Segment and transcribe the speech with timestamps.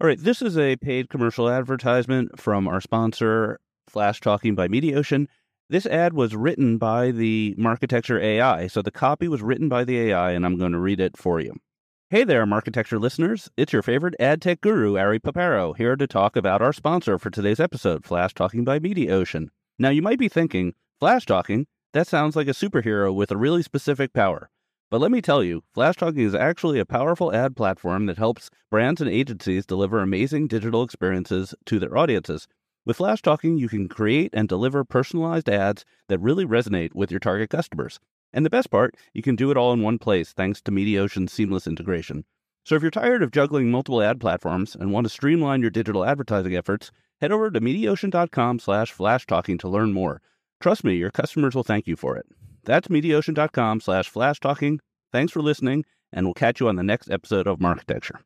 [0.00, 3.58] All right, this is a paid commercial advertisement from our sponsor,
[3.90, 5.26] Flashtalking by MediaOcean.
[5.70, 9.98] This ad was written by the Marketecture AI, so the copy was written by the
[9.98, 11.56] AI, and I'm going to read it for you.
[12.10, 13.50] Hey there, Marketecture listeners.
[13.56, 17.30] It's your favorite ad tech guru, Ari Paparo, here to talk about our sponsor for
[17.30, 19.48] today's episode, Flashtalking by MediaOcean.
[19.80, 21.64] Now, you might be thinking, Flashtalking?
[21.92, 24.48] That sounds like a superhero with a really specific power.
[24.90, 29.02] But let me tell you, Flashtalking is actually a powerful ad platform that helps brands
[29.02, 32.48] and agencies deliver amazing digital experiences to their audiences.
[32.86, 37.50] With Flashtalking, you can create and deliver personalized ads that really resonate with your target
[37.50, 38.00] customers.
[38.32, 41.34] And the best part, you can do it all in one place thanks to MediaOcean's
[41.34, 42.24] seamless integration.
[42.64, 46.02] So if you're tired of juggling multiple ad platforms and want to streamline your digital
[46.02, 50.22] advertising efforts, head over to MediaOcean.com slash flashtalking to learn more.
[50.60, 52.24] Trust me, your customers will thank you for it.
[52.68, 54.80] That's MediaOcean.com slash flash talking.
[55.10, 58.20] Thanks for listening, and we'll catch you on the next episode of Marketecture.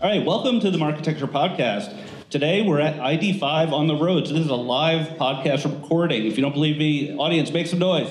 [0.00, 1.92] All right, welcome to the Marketecture Podcast.
[2.30, 6.26] Today we're at ID5 on the road, so this is a live podcast recording.
[6.26, 8.08] If you don't believe me, audience, make some noise.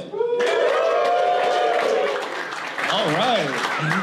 [2.92, 4.01] All right.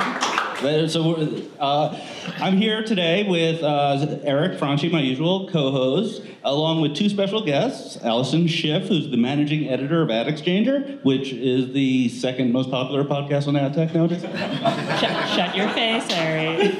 [0.59, 1.97] So uh,
[2.39, 7.97] I'm here today with uh, Eric Franchi, my usual co-host, along with two special guests,
[8.03, 13.47] Allison Schiff, who's the managing editor of AdExchanger, which is the second most popular podcast
[13.47, 14.23] on ad tech nowadays.
[14.23, 16.77] shut, shut your face, Harry.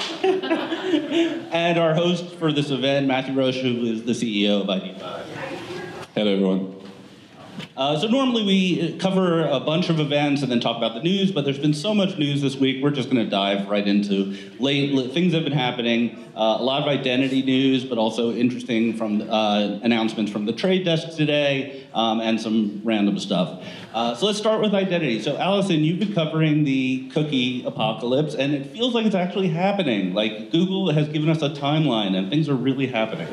[1.53, 4.99] and our host for this event, Mathieu Roche, who is the CEO of ID5.
[6.15, 6.68] Hello, everyone.
[7.77, 11.31] Uh, so normally we cover a bunch of events and then talk about the news,
[11.31, 12.83] but there's been so much news this week.
[12.83, 16.31] We're just going to dive right into late, things that have been happening.
[16.35, 20.85] Uh, a lot of identity news, but also interesting from uh, announcements from the trade
[20.85, 23.63] desk today um, and some random stuff.
[23.93, 25.21] Uh, so let's start with identity.
[25.21, 30.13] So Allison, you've been covering the cookie apocalypse, and it feels like it's actually happening.
[30.13, 33.27] Like Google has given us a timeline, and things are really happening.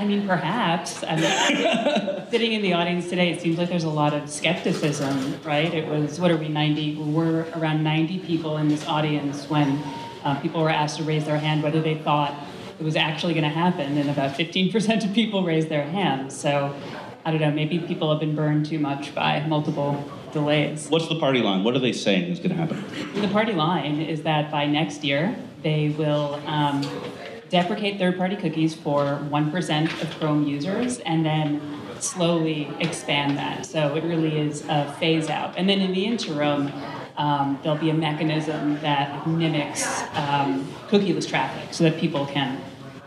[0.00, 1.04] I mean, perhaps.
[1.04, 5.38] I mean, sitting in the audience today, it seems like there's a lot of skepticism,
[5.44, 5.72] right?
[5.74, 6.94] It was, what are we, 90?
[6.94, 9.78] We were around 90 people in this audience when
[10.24, 12.34] uh, people were asked to raise their hand whether they thought
[12.78, 16.34] it was actually going to happen, and about 15% of people raised their hands.
[16.34, 16.74] So,
[17.26, 20.88] I don't know, maybe people have been burned too much by multiple delays.
[20.88, 21.62] What's the party line?
[21.62, 22.82] What are they saying is going to happen?
[23.20, 26.40] The party line is that by next year, they will.
[26.46, 26.88] Um,
[27.50, 31.60] deprecate third party cookies for 1% of Chrome users and then
[31.98, 33.66] slowly expand that.
[33.66, 35.54] So it really is a phase out.
[35.58, 36.72] And then in the interim,
[37.16, 42.60] um, there'll be a mechanism that mimics um, cookieless traffic so that people can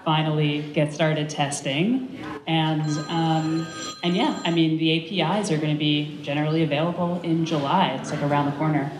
[0.05, 2.19] finally get started testing.
[2.45, 3.65] And, um,
[4.03, 7.97] and yeah, I mean, the APIs are going to be generally available in July.
[7.99, 8.91] It's like around the corner.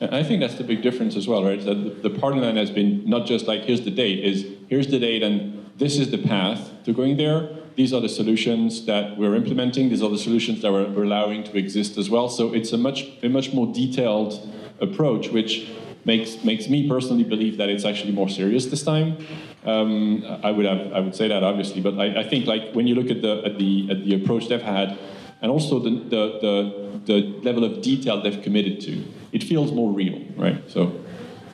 [0.00, 1.64] I think that's the big difference as well, right?
[1.64, 4.98] That the party line has been not just like here's the date, is here's the
[4.98, 7.48] date and this is the path to going there.
[7.76, 9.88] These are the solutions that we're implementing.
[9.88, 12.28] These are the solutions that we're, we're allowing to exist as well.
[12.28, 14.48] So it's a much a much more detailed
[14.80, 15.68] approach, which
[16.04, 19.16] makes makes me personally believe that it's actually more serious this time.
[19.64, 22.86] Um, I would have I would say that obviously, but I, I think like when
[22.86, 24.98] you look at the at the at the approach they've had,
[25.44, 29.04] and also the the, the the level of detail they've committed to.
[29.30, 30.58] It feels more real, right?
[30.70, 30.98] So,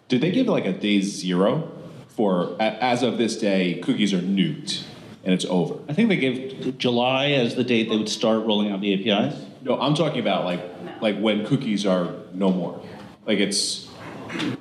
[0.07, 1.73] did they give like a day zero
[2.09, 4.85] for as of this day, cookies are nuked
[5.25, 5.75] and it's over?
[5.89, 9.35] I think they gave July as the date they would start rolling out the APIs.
[9.63, 10.63] No, I'm talking about like
[11.01, 12.81] like when cookies are no more.
[13.27, 13.89] Like it's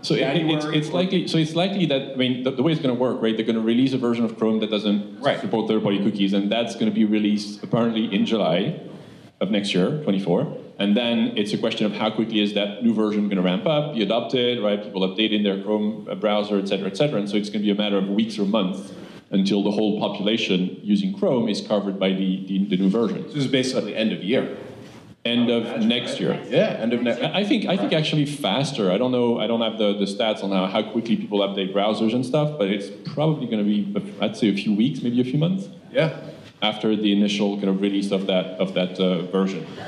[0.01, 1.28] so it's, it's likely.
[1.28, 3.38] So it's likely that I mean the, the way it's going to work, right?
[3.38, 5.39] They're going to release a version of Chrome that doesn't right.
[5.39, 8.81] support third-party cookies, and that's going to be released apparently in July
[9.41, 10.57] of next year, 24.
[10.79, 13.66] And then it's a question of how quickly is that new version going to ramp
[13.66, 14.81] up, be adopted, right?
[14.81, 17.19] People update in their Chrome uh, browser, et cetera, et cetera.
[17.19, 18.94] And so it's going to be a matter of weeks or months
[19.31, 23.27] until the whole population using Chrome is covered by the, the, the new version.
[23.27, 24.57] So this is basically the end of year.
[25.25, 26.41] End of next year.
[26.47, 27.21] Yeah, end of next.
[27.21, 28.89] I think I think actually faster.
[28.89, 29.38] I don't know.
[29.38, 32.57] I don't have the, the stats on how, how quickly people update browsers and stuff,
[32.57, 35.68] but it's probably going to be I'd say a few weeks, maybe a few months.
[35.91, 36.18] Yeah
[36.61, 39.65] after the initial kind of release of that of that uh, version.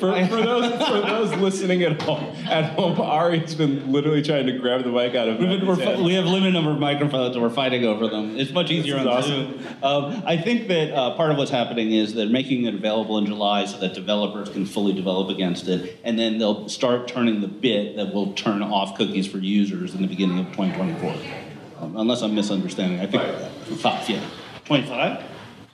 [0.00, 4.58] for, for, those for those listening at home, at home, Ari's been literally trying to
[4.58, 5.38] grab the mic out of.
[5.38, 8.36] We've been, we have limited number of microphones, and we're fighting over them.
[8.36, 9.62] It's much easier on awesome.
[9.62, 9.66] Zoom.
[9.82, 13.26] Um, I think that uh, part of what's happening is they're making it available in
[13.26, 17.48] July so that developers can fully develop against it, and then they'll start turning the
[17.48, 21.14] bit that will turn off cookies for users in the beginning of 2024.
[21.80, 23.22] Um, unless I'm misunderstanding, I think
[23.80, 24.20] five, yeah.
[24.64, 25.24] 25?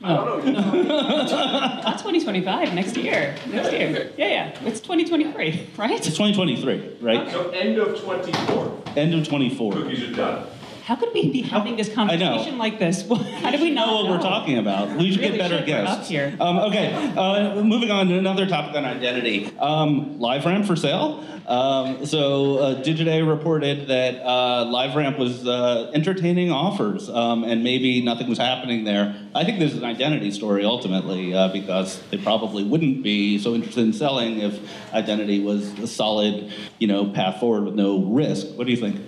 [0.03, 2.75] No, not 2025.
[2.75, 3.37] Next year.
[3.49, 4.11] Next year.
[4.17, 4.59] Yeah, yeah.
[4.65, 5.91] It's 2023, right?
[5.93, 7.31] It's 2023, right?
[7.31, 9.73] So end of 24, End of 24.
[9.73, 10.47] cookies are done.
[10.91, 11.95] How could we be having this know.
[11.95, 13.03] conversation like this?
[13.43, 14.89] How do we know what we're talking about.
[14.99, 16.09] We should Really get better guests.
[16.09, 16.37] here.
[16.41, 19.57] Um, okay, uh, moving on to another topic on identity.
[19.61, 21.25] Um, LiveRamp for sale.
[21.47, 28.03] Um, so uh, Digiday reported that uh, LiveRamp was uh, entertaining offers, um, and maybe
[28.03, 29.15] nothing was happening there.
[29.33, 33.55] I think this is an identity story ultimately, uh, because they probably wouldn't be so
[33.55, 34.59] interested in selling if
[34.93, 38.49] identity was a solid, you know, path forward with no risk.
[38.57, 39.01] What do you think?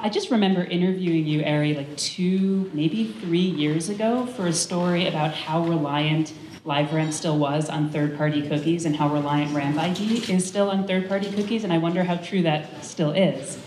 [0.00, 5.06] I just remember interviewing you, Ari, like two, maybe three years ago for a story
[5.06, 6.32] about how reliant
[6.64, 11.64] LiveRamp still was on third-party cookies and how reliant RampID is still on third-party cookies,
[11.64, 13.58] and I wonder how true that still is.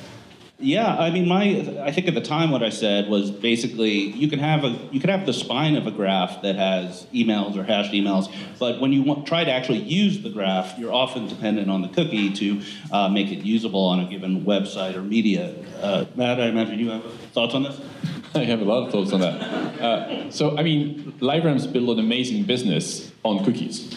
[0.61, 1.43] Yeah, I mean, my
[1.83, 4.99] I think at the time what I said was basically you can have a you
[4.99, 8.93] can have the spine of a graph that has emails or hashed emails, but when
[8.93, 12.61] you want, try to actually use the graph, you're often dependent on the cookie to
[12.91, 15.55] uh, make it usable on a given website or media.
[15.81, 17.03] Uh, Matt, I imagine you have
[17.33, 17.81] thoughts on this.
[18.33, 19.41] I have a lot of thoughts on that.
[19.81, 23.93] Uh, so, I mean, LiveRamp's built an amazing business on cookies,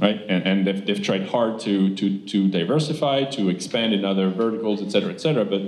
[0.00, 0.20] right?
[0.28, 4.82] And, and they've, they've tried hard to, to, to diversify, to expand in other verticals,
[4.82, 5.44] et cetera, et cetera.
[5.44, 5.62] But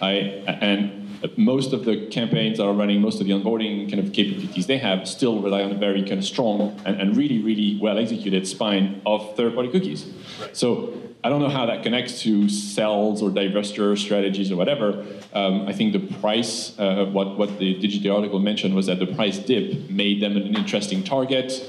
[0.00, 0.10] I,
[0.46, 1.02] and
[1.36, 4.78] most of the campaigns that are running, most of the onboarding kind of capabilities they
[4.78, 8.46] have still rely on a very kind of strong and, and really, really well executed
[8.46, 10.10] spine of third-party cookies.
[10.52, 15.06] So I don't know how that connects to sales or divestiture strategies or whatever.
[15.32, 19.06] Um, I think the price, uh, what, what the Digiday article mentioned was that the
[19.06, 21.66] price dip made them an interesting target,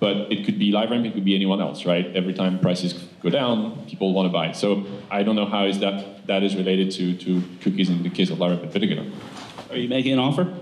[0.00, 2.14] but it could be LiveRamp, it could be anyone else, right?
[2.14, 2.92] Every time prices
[3.22, 4.52] go down, people want to buy.
[4.52, 8.10] So I don't know how is that, that is related to, to cookies in the
[8.10, 9.04] case of LiveRamp in particular.
[9.70, 10.44] Are you making an offer?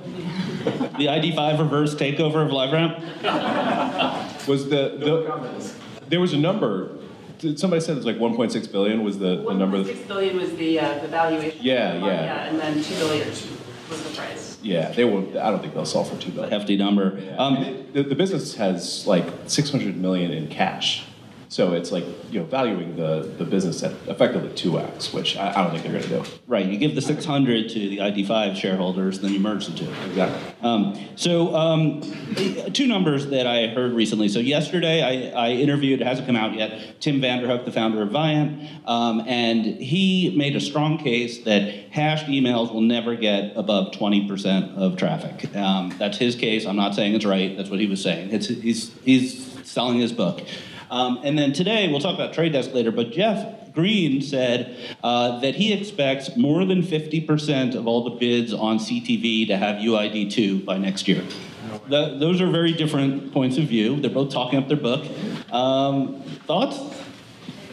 [0.99, 4.47] the ID5 reverse takeover of LiveRamp?
[4.49, 5.73] Was the, the
[6.09, 6.99] there was a number?
[7.57, 9.83] Somebody said it was like 1.6 billion was the, the number.
[9.83, 11.59] 1.6 billion was the, uh, the valuation.
[11.61, 12.45] Yeah, Uh, yeah.
[12.45, 13.29] And then 2 billion
[13.91, 14.59] was the price.
[14.63, 15.27] Yeah, they will.
[15.39, 16.51] I don't think they'll sell for two billion.
[16.51, 17.19] Hefty number.
[17.37, 21.05] Um, Um, the, the business has like 600 million in cash,
[21.53, 25.63] so it's like you know valuing the, the business at effectively 2x, which I, I
[25.63, 26.39] don't think they're going to do.
[26.47, 29.93] right, you give the 600 to the ID5 shareholders, then you merge the two.
[30.09, 30.55] Exactly.
[30.63, 32.01] Um, so, um,
[32.73, 34.31] two numbers that I heard recently.
[34.31, 38.09] So, yesterday I, I interviewed, it hasn't come out yet, Tim Vanderhook, the founder of
[38.09, 43.93] Viant, um, and he made a strong case that hashed emails will never get above
[43.93, 45.55] 20% of traffic.
[45.55, 46.65] Um, that's his case.
[46.65, 47.55] I'm not saying it's right.
[47.55, 48.31] That's what he was saying.
[48.31, 50.41] It's, he's, he's selling his book.
[50.93, 55.41] Um, and then today, we'll talk about Trade Desk later, but Jeff Green said uh,
[55.41, 60.67] that he expects more than 50% of all the bids on CTV to have UID2
[60.67, 61.25] by next year.
[61.89, 63.99] Th- those are very different points of view.
[64.03, 65.07] They're both talking up their book.
[65.51, 66.79] Um, thoughts?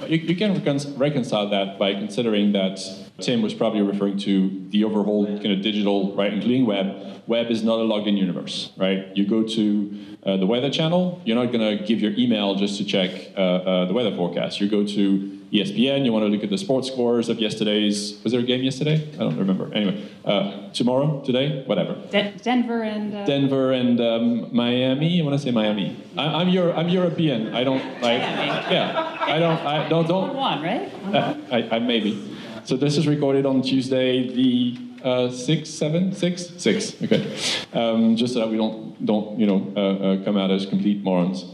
[0.08, 2.80] You, you can recon- reconcile that by considering that
[3.20, 7.22] Tim was probably referring to the overall kind of digital, right, including web.
[7.28, 9.16] Web is not a logged in universe, right?
[9.16, 12.78] You go to uh, the Weather Channel, you're not going to give your email just
[12.78, 14.60] to check uh, uh, the weather forecast.
[14.60, 18.20] You go to ESPN, you want to look at the sports scores of yesterday's.
[18.24, 19.10] Was there a game yesterday?
[19.16, 19.74] I don't remember.
[19.74, 21.96] Anyway, uh, tomorrow, today, whatever.
[22.12, 25.20] De- Denver and uh, Denver and um, Miami.
[25.20, 25.98] I want to say Miami.
[26.16, 27.56] I, I'm Euro- I'm European.
[27.56, 28.22] I don't like.
[28.22, 28.74] Miami.
[28.74, 29.60] Yeah, I don't.
[29.66, 30.36] I don't one don't.
[30.36, 30.94] one, right?
[31.16, 32.36] Uh, I, I maybe.
[32.66, 36.94] So this is recorded on Tuesday, the uh, six, seven, six, six.
[37.02, 37.26] Okay.
[37.74, 39.80] Um, just so that we don't don't you know uh,
[40.20, 41.46] uh, come out as complete morons.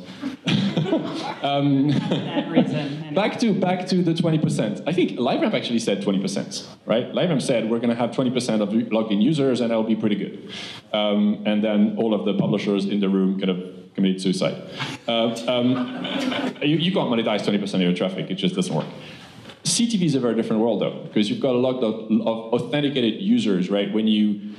[1.43, 1.87] um,
[2.51, 3.13] reason.
[3.13, 4.83] Back to back to the 20%.
[4.87, 7.11] I think LiveRamp actually said 20%, right?
[7.11, 10.15] LiveRamp said we're going to have 20% of logged in users, and that'll be pretty
[10.15, 10.51] good.
[10.93, 14.61] Um, and then all of the publishers in the room kind of committed suicide.
[15.07, 18.87] Uh, um, you, you can't monetize 20% of your traffic; it just doesn't work.
[19.63, 23.21] CTV is a very different world, though, because you've got a lot of, of authenticated
[23.21, 23.91] users, right?
[23.91, 24.53] When you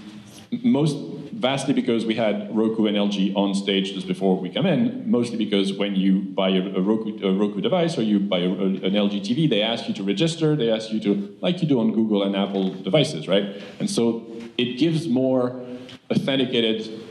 [0.63, 0.97] most
[1.33, 5.37] vastly because we had Roku and LG on stage just before we come in, mostly
[5.37, 8.93] because when you buy a, a Roku, a Roku device or you buy a, an
[8.93, 11.93] LG TV, they ask you to register, they ask you to, like you do on
[11.93, 13.63] Google and Apple devices, right?
[13.79, 14.27] And so
[14.59, 15.65] it gives more
[16.11, 17.03] authenticated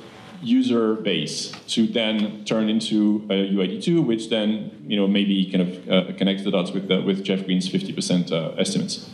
[0.41, 5.89] user base to then turn into a UID2, which then you know maybe kind of
[5.89, 9.09] uh, connects the dots with the, with Jeff Green's 50% uh, estimates.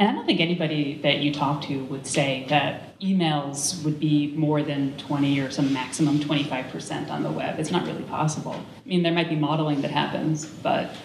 [0.00, 4.32] And I don't think anybody that you talk to would say that emails would be
[4.34, 7.60] more than 20 or some maximum 25% on the web.
[7.60, 8.54] It's not really possible.
[8.54, 10.96] I mean, there might be modeling that happens, but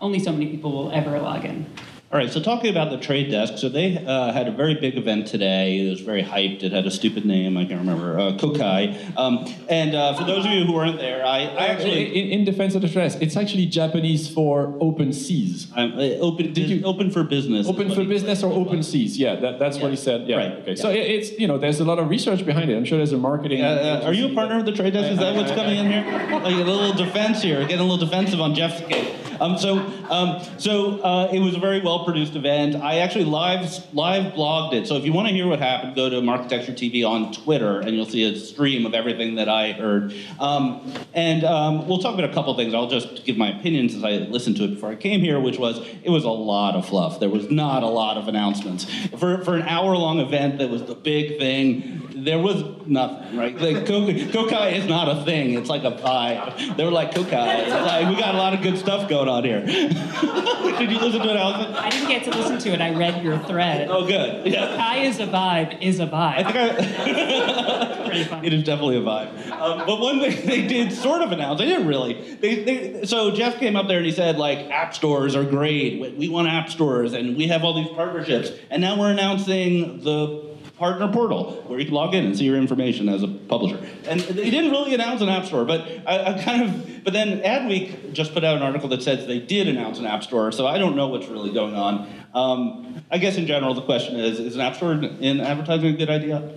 [0.00, 1.66] only so many people will ever log in.
[2.14, 4.96] All right, so talking about the trade desk, so they uh, had a very big
[4.96, 5.80] event today.
[5.84, 6.62] It was very hyped.
[6.62, 9.18] It had a stupid name, I can't remember, uh, Kokai.
[9.18, 12.04] Um, and uh, for those of you who weren't there, I, I actually.
[12.14, 15.66] in, in defense of the press, it's actually Japanese for open seas.
[15.74, 17.66] I'm, uh, open, Did you- open for business.
[17.66, 19.18] Open for business or open seas?
[19.18, 20.28] Yeah, that, that's what he said.
[20.28, 20.36] Yeah.
[20.36, 20.52] Right.
[20.58, 20.76] Okay.
[20.76, 22.76] So it, it's you know there's a lot of research behind it.
[22.76, 23.60] I'm sure there's a marketing.
[23.60, 25.10] Uh, uh, are you a partner of the trade desk?
[25.10, 26.04] Is that what's coming in here?
[26.30, 29.23] Like a little defense here, getting a little defensive on Jeff's case.
[29.40, 29.78] Um, so,
[30.10, 32.76] um, so uh, it was a very well produced event.
[32.76, 33.62] I actually live
[33.94, 34.86] live blogged it.
[34.86, 37.94] So if you want to hear what happened, go to Marketecture TV on Twitter, and
[37.94, 40.14] you'll see a stream of everything that I heard.
[40.38, 42.74] Um, and um, we'll talk about a couple things.
[42.74, 45.58] I'll just give my opinion since I listened to it before I came here, which
[45.58, 47.20] was it was a lot of fluff.
[47.20, 48.84] There was not a lot of announcements
[49.18, 52.13] for for an hour long event that was the big thing.
[52.24, 53.54] There was nothing, right?
[53.56, 55.54] Like Kokai, Kokai is not a thing.
[55.54, 56.54] It's like a pie.
[56.76, 57.60] They were like Kokai.
[57.64, 59.60] It's like we got a lot of good stuff going on here.
[59.66, 61.74] Did you listen to it, Allison?
[61.74, 62.80] I didn't get to listen to it.
[62.80, 63.88] I read your thread.
[63.90, 64.46] Oh, good.
[64.46, 64.76] Yeah.
[64.76, 66.44] Kai is a vibe is a vibe.
[66.44, 68.04] I think I.
[68.06, 68.46] Pretty funny.
[68.46, 69.50] It is definitely a vibe.
[69.50, 72.36] Um, but one thing they did sort of announce, they didn't really.
[72.40, 76.00] They, they, so Jeff came up there and he said, like, app stores are great.
[76.00, 78.50] We- We want app stores and we have all these partnerships.
[78.70, 80.53] And now we're announcing the
[80.84, 83.80] partner portal where you can log in and see your information as a publisher.
[84.06, 87.04] And they didn't really announce an app store, but I, I kind of.
[87.04, 90.22] But then Adweek just put out an article that says they did announce an app
[90.22, 92.08] store, so I don't know what's really going on.
[92.34, 95.96] Um, I guess in general, the question is: Is an app store in advertising a
[95.96, 96.54] good idea?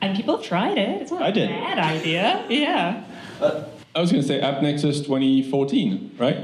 [0.00, 1.02] and people have tried it.
[1.02, 1.48] It's not I a did.
[1.48, 2.44] bad idea.
[2.48, 3.04] Yeah.
[3.94, 6.36] I was going to say AppNexus 2014, right?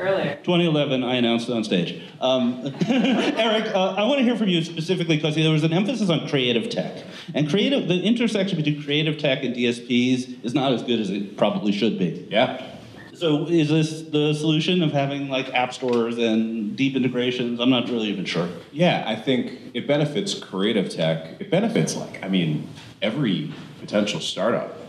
[0.00, 0.36] Earlier.
[0.36, 2.02] 2011, I announced it on stage.
[2.20, 6.08] Um, Eric, uh, I want to hear from you specifically because there was an emphasis
[6.08, 7.04] on creative tech,
[7.34, 11.36] and creative the intersection between creative tech and DSPs is not as good as it
[11.36, 12.26] probably should be.
[12.30, 12.66] Yeah.
[13.12, 17.60] So, is this the solution of having like app stores and deep integrations?
[17.60, 18.48] I'm not really even sure.
[18.72, 21.38] Yeah, I think it benefits creative tech.
[21.38, 22.66] It benefits like I mean
[23.02, 24.79] every potential startup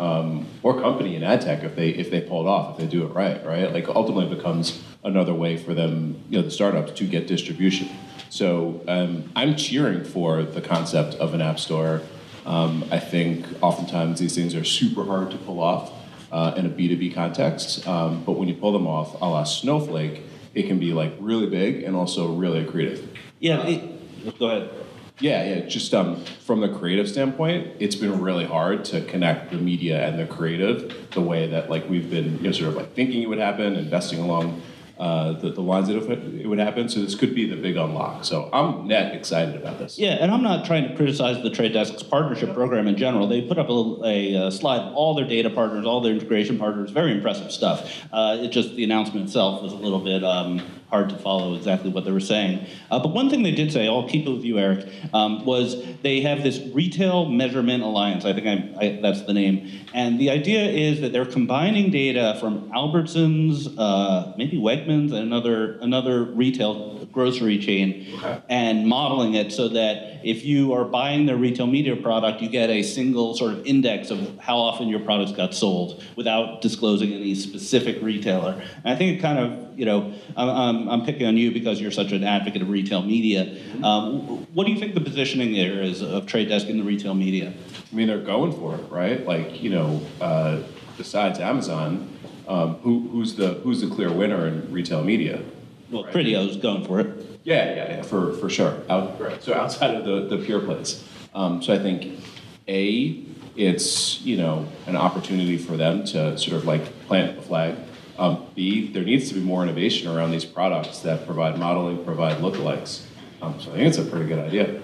[0.00, 2.86] um, or company in ad tech if they if they pull it off, if they
[2.86, 3.70] do it right, right?
[3.70, 7.88] Like ultimately becomes another way for them, you know, the startups to get distribution.
[8.30, 12.00] So um, I'm cheering for the concept of an app store.
[12.46, 15.92] Um, I think oftentimes these things are super hard to pull off
[16.32, 20.22] uh, in a B2B context, um, but when you pull them off a la Snowflake,
[20.54, 23.06] it can be like really big and also really creative.
[23.38, 24.70] Yeah, it, go ahead.
[25.20, 25.60] Yeah, yeah.
[25.66, 30.18] Just um, from the creative standpoint, it's been really hard to connect the media and
[30.18, 33.28] the creative the way that like we've been, you know, sort of like thinking it
[33.28, 34.62] would happen, investing along
[34.98, 36.86] uh, the, the lines that it would, happen.
[36.86, 38.22] So this could be the big unlock.
[38.22, 39.98] So I'm net excited about this.
[39.98, 43.26] Yeah, and I'm not trying to criticize the Trade Desk's partnership program in general.
[43.26, 46.12] They put up a, little- a, uh slide of all their data partners, all their
[46.12, 48.04] integration partners, very impressive stuff.
[48.12, 50.60] Uh, it just, the announcement itself was a little bit um,
[50.90, 52.66] hard to follow exactly what they were saying.
[52.90, 55.84] Uh, but one thing they did say, I'll keep it with you, Eric, um, was
[56.02, 58.24] they have this Retail Measurement Alliance.
[58.24, 59.70] I think I, I, that's the name.
[59.94, 65.78] And the idea is that they're combining data from Albertsons, uh, maybe Wegmans, and another,
[65.78, 71.66] another retail grocery chain, and modeling it so that if you are buying their retail
[71.66, 75.54] media product, you get a single sort of index of how often your products got
[75.54, 78.52] sold without disclosing any specific retailer.
[78.84, 81.80] And I think it kind of, you know, I'm, I'm, I'm picking on you because
[81.80, 83.56] you're such an advocate of retail media.
[83.82, 87.14] Um, what do you think the positioning there is of Trade Desk in the retail
[87.14, 87.54] media?
[87.90, 89.26] I mean, they're going for it, right?
[89.26, 90.60] Like, you know, uh,
[90.98, 92.14] besides Amazon,
[92.46, 95.42] um, who, who's the who's the clear winner in retail media?
[95.90, 97.40] Well, Criteo's going for it.
[97.42, 98.82] Yeah, yeah, yeah, for, for sure.
[98.90, 101.02] Out, So outside of the, the pure plays.
[101.34, 102.22] Um, so I think,
[102.68, 103.24] A,
[103.56, 107.76] it's, you know, an opportunity for them to sort of like plant the flag.
[108.20, 112.36] Um, B, there needs to be more innovation around these products that provide modeling, provide
[112.36, 113.06] lookalikes.
[113.40, 114.78] Um, so I think it's a pretty good idea.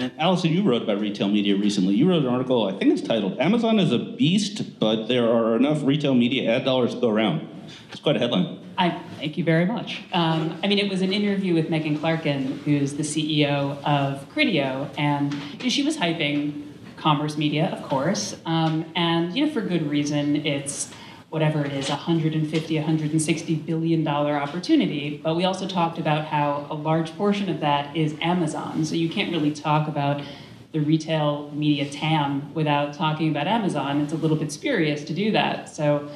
[0.00, 1.94] And Allison, you wrote about retail media recently.
[1.94, 5.54] You wrote an article, I think it's titled "Amazon is a Beast, but there are
[5.54, 7.46] enough retail media ad dollars to go around."
[7.92, 8.58] It's quite a headline.
[8.76, 10.00] I thank you very much.
[10.12, 14.90] Um, I mean, it was an interview with Megan Clarken, who's the CEO of Criteo,
[14.98, 16.66] and you know, she was hyping
[16.96, 20.44] commerce media, of course, um, and you know for good reason.
[20.44, 20.90] It's
[21.30, 25.20] whatever it is, 150, 160 billion dollar opportunity.
[25.22, 28.84] But we also talked about how a large portion of that is Amazon.
[28.84, 30.22] So you can't really talk about
[30.72, 34.00] the retail media TAM without talking about Amazon.
[34.00, 35.68] It's a little bit spurious to do that.
[35.68, 36.10] So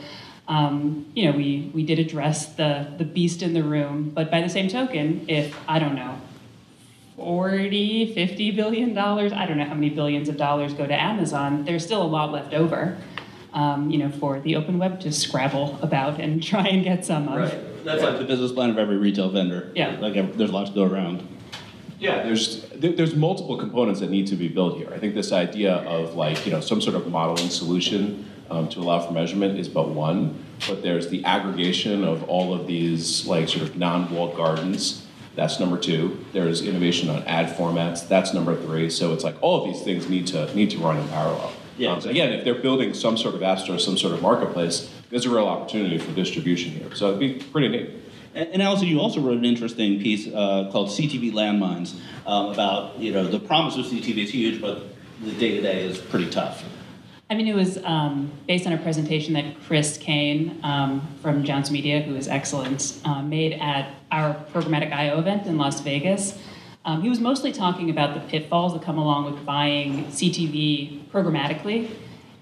[0.47, 4.43] um, you know, we, we did address the, the beast in the room, but by
[4.43, 6.21] the same token, if, I don't know,
[7.17, 11.65] 40, 50 billion dollars, I don't know how many billions of dollars go to Amazon,
[11.65, 12.99] there's still a lot left over.
[13.55, 17.29] Um, you know, for the open web to scrabble about and try and get some
[17.29, 17.51] of.
[17.85, 19.71] That's like the business plan of every retail vendor.
[19.75, 19.99] Yeah.
[20.01, 21.29] Like ev- there's lots to go around.
[21.99, 24.91] Yeah, there's there's multiple components that need to be built here.
[24.93, 28.81] I think this idea of like you know some sort of modeling solution um, to
[28.81, 33.49] allow for measurement is but one, but there's the aggregation of all of these like
[33.49, 35.07] sort of non-walled gardens.
[35.35, 36.25] That's number two.
[36.33, 38.07] There's innovation on ad formats.
[38.07, 38.91] That's number three.
[38.91, 41.53] So it's like all of these things need to need to run in parallel.
[41.77, 44.91] Yeah, Um, again, if they're building some sort of app store, some sort of marketplace,
[45.11, 46.95] there's a real opportunity for distribution here.
[46.95, 47.91] So it'd be pretty neat.
[48.35, 51.95] And and Allison, you also wrote an interesting piece uh, called CTV Landmines
[52.27, 54.85] um, about, you know, the promise of CTV is huge, but
[55.23, 56.65] the day-to-day is pretty tough.
[57.31, 61.71] I mean, it was um, based on a presentation that Chris Kane um, from Jounce
[61.71, 66.39] Media, who is excellent, uh, made at our Programmatic I/O event in Las Vegas.
[66.87, 71.91] Um, he was mostly talking about the pitfalls that come along with buying CTV programmatically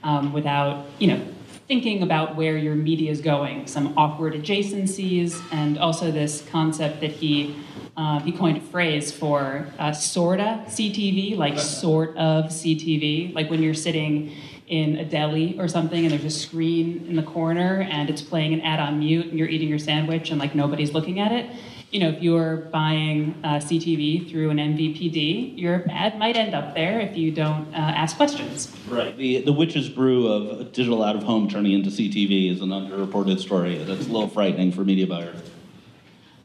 [0.02, 1.24] um, without, you know,
[1.68, 7.12] thinking about where your media is going, some awkward adjacencies, and also this concept that
[7.12, 7.56] he
[7.96, 13.62] uh, he coined a phrase for uh, sorta CTV, like sort of CTV, like when
[13.62, 14.34] you're sitting
[14.72, 18.54] in a deli or something and there's a screen in the corner and it's playing
[18.54, 21.54] an ad on mute and you're eating your sandwich and like nobody's looking at it.
[21.90, 26.74] You know, if you're buying uh, CTV through an MVPD, your ad might end up
[26.74, 28.74] there if you don't uh, ask questions.
[28.88, 29.14] Right.
[29.14, 33.40] The, the witch's brew of digital out of home turning into CTV is an underreported
[33.40, 33.76] story.
[33.76, 35.36] That's a little frightening for media buyers.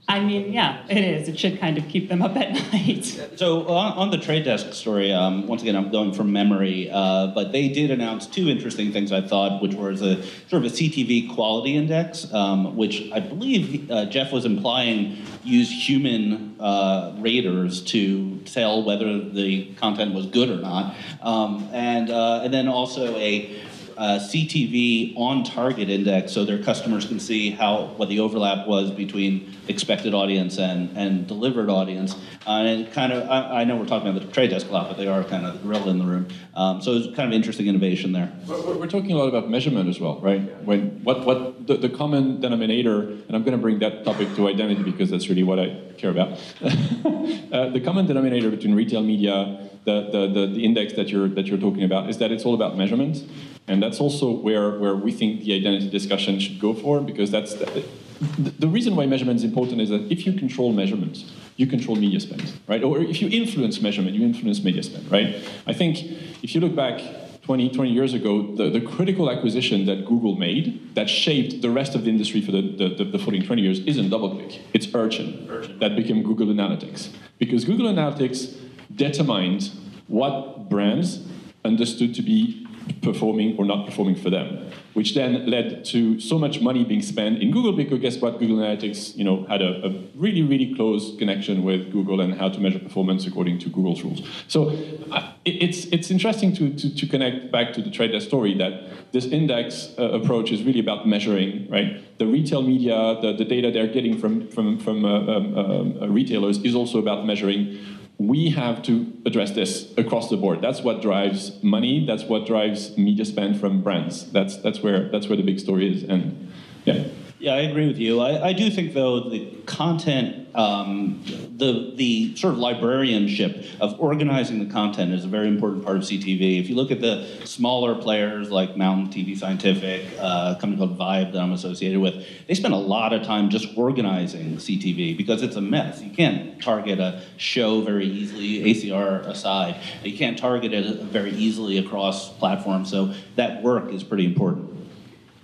[0.09, 1.27] I mean, yeah, it is.
[1.27, 3.03] It should kind of keep them up at night.
[3.35, 7.27] So on, on the trade desk story, um, once again, I'm going from memory, uh,
[7.27, 10.73] but they did announce two interesting things I thought, which was a sort of a
[10.73, 17.81] CTV quality index, um, which I believe uh, Jeff was implying use human uh, raters
[17.85, 23.17] to tell whether the content was good or not, um, and uh, and then also
[23.17, 23.61] a
[23.97, 28.91] uh, CTV on target index so their customers can see how what the overlap was
[28.91, 32.15] between expected audience and, and delivered audience.
[32.45, 34.87] Uh, and kind of, I, I know we're talking about the trade desk a lot,
[34.87, 36.27] but they are kind of gorilla in the room.
[36.55, 38.31] Um, so it's kind of interesting innovation there.
[38.47, 40.41] We're, we're- we're talking a lot about measurement as well, right?
[40.63, 44.47] When what what the, the common denominator, and I'm going to bring that topic to
[44.47, 46.29] identity because that's really what I care about.
[46.63, 51.47] uh, the common denominator between retail media, the, the, the, the index that you're that
[51.47, 53.23] you're talking about, is that it's all about measurement,
[53.67, 57.55] and that's also where where we think the identity discussion should go for because that's
[57.55, 57.83] the,
[58.19, 61.23] the, reason why measurement is important is that if you control measurement,
[61.55, 62.83] you control media spend, right?
[62.83, 65.35] Or if you influence measurement, you influence media spend, right?
[65.65, 65.97] I think
[66.43, 67.01] if you look back
[67.43, 71.95] 20, 20 years ago, the, the critical acquisition that Google made that shaped the rest
[71.95, 75.47] of the industry for the, the, the, the following 20 years isn't DoubleClick, it's Urchin,
[75.49, 77.09] Urchin, that became Google Analytics.
[77.37, 78.57] Because Google Analytics
[78.93, 79.71] determined
[80.07, 81.21] what brands
[81.63, 82.66] understood to be
[83.01, 87.41] performing or not performing for them, which then led to so much money being spent
[87.41, 88.39] in Google because guess what?
[88.39, 92.49] Google Analytics, you know, had a, a really, really close connection with Google and how
[92.49, 94.21] to measure performance according to Google's rules.
[94.47, 94.69] So
[95.11, 98.53] uh, it, it's it's interesting to, to, to connect back to the trade desk story
[98.55, 102.03] that this index uh, approach is really about measuring, right?
[102.17, 106.07] The retail media, the, the data they're getting from from from uh, um, um, uh,
[106.07, 107.77] retailers is also about measuring
[108.17, 110.61] we have to address this across the board.
[110.61, 112.05] That's what drives money.
[112.05, 114.31] That's what drives media spend from brands.
[114.31, 116.03] That's that's where that's where the big story is.
[116.03, 116.51] And
[116.85, 117.07] yeah,
[117.39, 118.19] Yeah, I agree with you.
[118.19, 121.23] I, I do think, though, the content, um,
[121.55, 126.03] the the sort of librarianship of organizing the content is a very important part of
[126.03, 126.59] CTV.
[126.59, 130.97] If you look at the smaller players like Mountain TV Scientific, uh, a company called
[130.97, 135.43] Vibe that I'm associated with, they spend a lot of time just organizing CTV because
[135.43, 136.01] it's a mess.
[136.01, 139.79] You can't target a show very easily, ACR aside.
[140.03, 142.89] You can't target it very easily across platforms.
[142.89, 144.76] So that work is pretty important.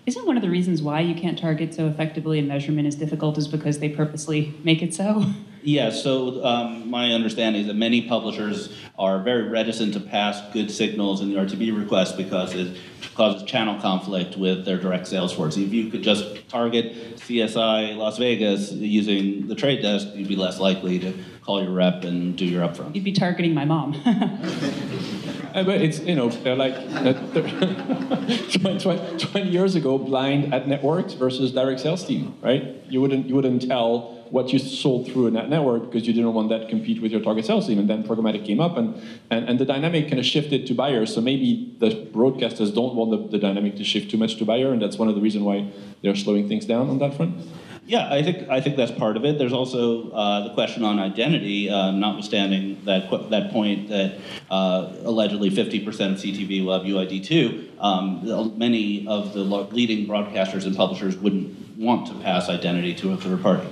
[0.05, 3.37] Isn't one of the reasons why you can't target so effectively and measurement is difficult
[3.37, 5.25] is because they purposely make it so?
[5.63, 10.69] Yeah, so um, my understanding is that many publishers are very reticent to pass good
[10.69, 12.77] signals in the RTB request because it
[13.15, 15.55] causes channel conflict with their direct sales force.
[15.55, 20.59] If you could just target CSI Las Vegas using the trade desk, you'd be less
[20.59, 22.95] likely to call your rep and do your upfront.
[22.95, 23.93] You'd be targeting my mom.
[25.53, 27.13] Uh, but it's you know they're like uh,
[28.59, 32.81] 20, 20 20 years ago, blind ad networks versus direct sales team, right?
[32.89, 36.33] You wouldn't you wouldn't tell what you sold through a net network because you didn't
[36.33, 37.77] want that to compete with your target sales team.
[37.77, 41.13] And then programmatic came up, and and, and the dynamic kind of shifted to buyers.
[41.13, 44.71] So maybe the broadcasters don't want the, the dynamic to shift too much to buyer,
[44.73, 47.45] and that's one of the reasons why they're slowing things down on that front.
[47.85, 49.37] Yeah, I think I think that's part of it.
[49.37, 54.17] There's also uh, the question on identity, uh, notwithstanding that that point that
[54.49, 57.79] uh, allegedly 50% of CTV will have UID2.
[57.79, 63.17] Um, many of the leading broadcasters and publishers wouldn't want to pass identity to a
[63.17, 63.67] third party.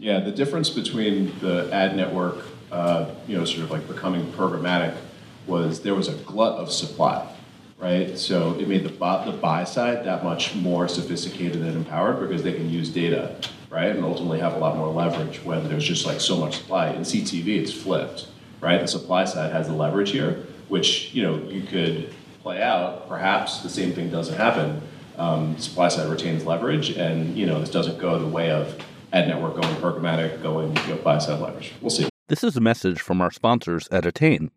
[0.00, 4.96] Yeah, the difference between the ad network, uh, you know, sort of like becoming programmatic,
[5.46, 7.30] was there was a glut of supply,
[7.78, 8.16] right?
[8.16, 12.42] So it made the buy, the buy side that much more sophisticated and empowered because
[12.42, 13.36] they can use data,
[13.68, 16.88] right, and ultimately have a lot more leverage when there's just like so much supply.
[16.92, 18.28] In CTV, it's flipped,
[18.62, 18.80] right?
[18.80, 23.06] The supply side has the leverage here, which you know you could play out.
[23.06, 24.80] Perhaps the same thing doesn't happen.
[25.18, 28.82] Um, supply side retains leverage, and you know this doesn't go the way of
[29.12, 31.72] ad network going programmatic, going you know, buy side leverage.
[31.80, 32.08] We'll see.
[32.28, 34.50] This is a message from our sponsors at Attain.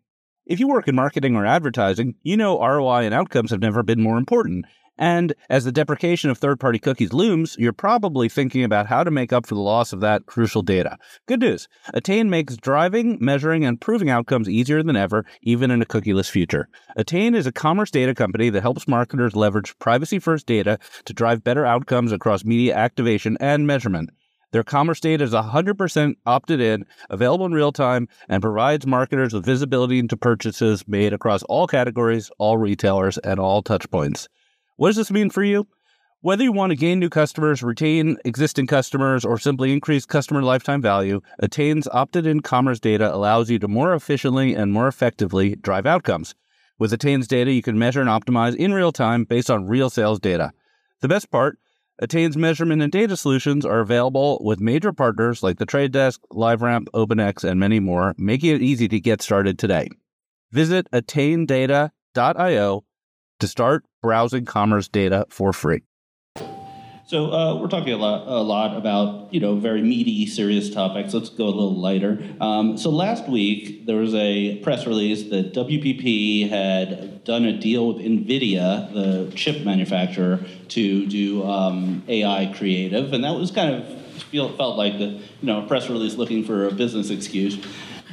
[0.46, 4.02] If you work in marketing or advertising, you know ROI and outcomes have never been
[4.02, 4.66] more important.
[4.96, 9.10] And as the deprecation of third party cookies looms, you're probably thinking about how to
[9.10, 10.98] make up for the loss of that crucial data.
[11.26, 15.86] Good news Attain makes driving, measuring, and proving outcomes easier than ever, even in a
[15.86, 16.68] cookieless future.
[16.96, 21.42] Attain is a commerce data company that helps marketers leverage privacy first data to drive
[21.42, 24.10] better outcomes across media activation and measurement.
[24.54, 29.44] Their commerce data is 100% opted in, available in real time, and provides marketers with
[29.44, 34.28] visibility into purchases made across all categories, all retailers, and all touchpoints.
[34.76, 35.66] What does this mean for you?
[36.20, 40.80] Whether you want to gain new customers, retain existing customers, or simply increase customer lifetime
[40.80, 45.84] value, Attain's opted in commerce data allows you to more efficiently and more effectively drive
[45.84, 46.36] outcomes.
[46.78, 50.20] With Attain's data, you can measure and optimize in real time based on real sales
[50.20, 50.52] data.
[51.00, 51.58] The best part,
[52.00, 56.86] Attain's measurement and data solutions are available with major partners like the Trade Desk, LiveRamp,
[56.94, 59.88] OpenX, and many more, making it easy to get started today.
[60.50, 62.84] Visit attaindata.io
[63.40, 65.82] to start browsing commerce data for free.
[67.06, 71.12] So uh, we're talking a lot, a lot about you know very meaty, serious topics.
[71.12, 72.26] Let's go a little lighter.
[72.40, 77.92] Um, so last week there was a press release that WPP had done a deal
[77.92, 84.02] with Nvidia, the chip manufacturer, to do um, AI creative, and that was kind of
[84.24, 87.58] feel, felt like the you know a press release looking for a business excuse.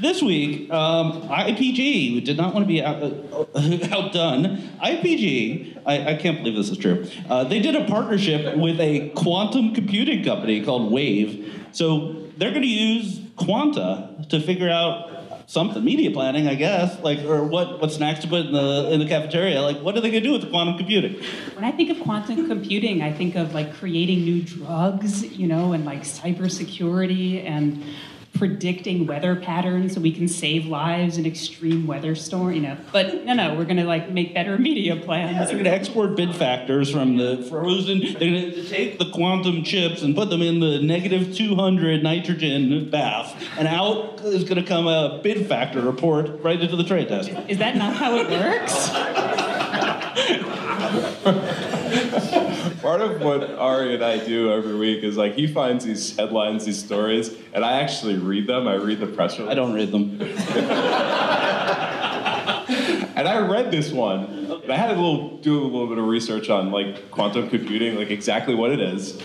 [0.02, 3.46] This week, um, IPG did not want to be out, uh,
[3.96, 4.58] outdone.
[4.84, 7.08] IPG, I, I, can't believe this is true.
[7.30, 11.68] Uh, they did a partnership with a quantum computing company called Wave.
[11.72, 15.12] So they're going to use Quanta to figure out
[15.46, 19.00] something media planning, I guess, like or what what snacks to put in the in
[19.00, 19.62] the cafeteria.
[19.62, 21.22] Like, what are they going to do with the quantum computing?
[21.54, 25.74] When I think of quantum computing, I think of like creating new drugs, you know,
[25.74, 27.84] and like cybersecurity and
[28.34, 32.78] predicting weather patterns so we can save lives in extreme weather storm, you know.
[32.91, 35.34] But no, no, we're gonna like make better media plans.
[35.34, 38.00] Yeah, they're gonna export bid factors from the frozen.
[38.00, 43.36] They're gonna take the quantum chips and put them in the negative 200 nitrogen bath,
[43.58, 47.32] and out is gonna come a bid factor report right into the trade desk.
[47.48, 48.89] Is that not how it works?
[52.92, 56.66] Part of what Ari and I do every week is like he finds these headlines,
[56.66, 58.68] these stories, and I actually read them.
[58.68, 59.50] I read the press release.
[59.50, 60.22] I don't read them.
[63.16, 64.26] and I read this one.
[64.64, 67.96] And I had a little do a little bit of research on like quantum computing,
[67.96, 69.18] like exactly what it is.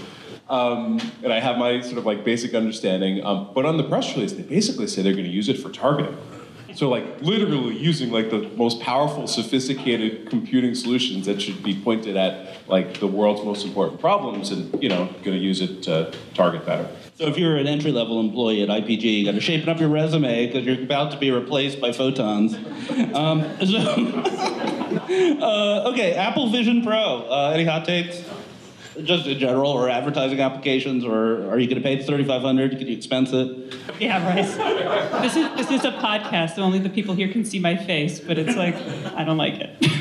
[0.48, 3.26] Um, and I have my sort of like basic understanding.
[3.26, 5.70] Um, but on the press release, they basically say they're going to use it for
[5.70, 6.16] targeting.
[6.76, 12.18] So like literally using like the most powerful, sophisticated computing solutions that should be pointed
[12.18, 16.66] at like the world's most important problems, and you know, to use it to target
[16.66, 16.86] better.
[17.14, 19.88] So if you're an entry level employee at IPG, you got to shape up your
[19.88, 22.54] resume because you're about to be replaced by photons.
[23.14, 23.78] Um, so,
[25.40, 27.26] uh, okay, Apple Vision Pro.
[27.30, 28.22] Uh, any hot takes?
[29.02, 32.42] Just in general, or advertising applications, or are you going to pay the thirty five
[32.42, 32.78] hundred?
[32.78, 33.74] Can you expense it?
[34.00, 35.22] Yeah, right.
[35.22, 38.20] This is this is a podcast, so only the people here can see my face.
[38.20, 38.74] But it's like
[39.14, 39.92] I don't like it.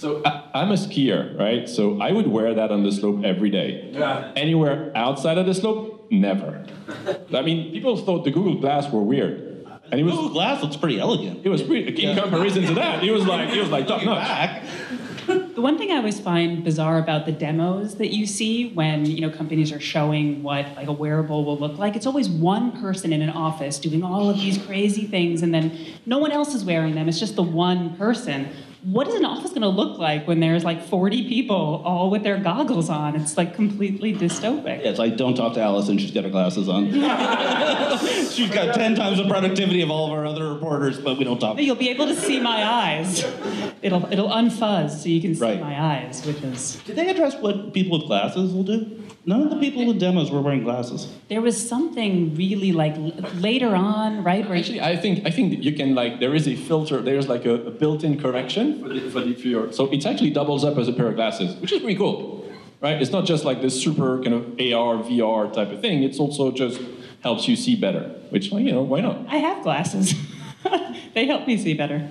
[0.00, 1.68] So I, am a skier, right?
[1.68, 3.90] So I would wear that on the slope every day.
[3.92, 4.32] Yeah.
[4.34, 6.64] Anywhere outside of the slope, never.
[7.34, 9.66] I mean, people thought the Google Glass were weird.
[9.92, 11.44] And it was Google Glass looks pretty elegant.
[11.44, 12.02] It was pretty.
[12.02, 12.22] In yeah.
[12.22, 14.62] comparison to that, it was like it was like top notch.
[15.60, 19.20] The one thing I always find bizarre about the demos that you see when you
[19.20, 23.12] know companies are showing what like a wearable will look like, it's always one person
[23.12, 26.64] in an office doing all of these crazy things, and then no one else is
[26.64, 27.08] wearing them.
[27.08, 28.48] It's just the one person.
[28.82, 32.22] What is an office going to look like when there's like 40 people all with
[32.22, 33.14] their goggles on?
[33.16, 34.82] It's like completely dystopic.
[34.82, 35.98] Yeah, it's like don't talk to Allison.
[35.98, 36.86] She's got her glasses on.
[38.30, 41.38] she's got ten times the productivity of all of our other reporters, but we don't
[41.38, 41.58] talk.
[41.58, 43.24] You'll be able to see my eyes.
[43.82, 45.60] It'll it'll unfuzz so you can see Right.
[45.60, 48.99] my eyes, which is Did they address what people with glasses will do?
[49.26, 51.06] None of the people with demos were wearing glasses.
[51.28, 54.48] there was something really like l- later on, right?
[54.48, 57.02] Where Actually, I think I think you can like there is a filter.
[57.02, 60.30] There's like a, a built-in correction for the, for the for your, so it actually
[60.30, 63.00] doubles up as a pair of glasses, which is pretty cool, right?
[63.02, 66.02] It's not just like this super kind of AR VR type of thing.
[66.02, 66.80] It's also just
[67.22, 69.26] helps you see better, which well, you know why not?
[69.28, 70.14] I have glasses.
[71.14, 72.08] they help me see better.